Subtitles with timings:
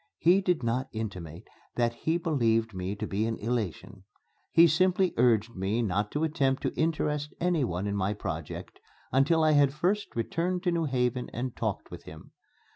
[0.17, 4.03] He did not intimate that he believed me to be in elation.
[4.51, 8.79] He simply urged me not to attempt to interest anyone in my project
[9.11, 12.31] until I had first returned to New Haven and talked with him.